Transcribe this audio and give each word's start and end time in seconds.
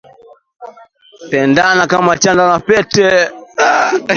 Pendana 1.29 1.83
kama 1.91 2.13
chanda 2.23 2.43
na 2.51 2.57
pete. 2.67 3.07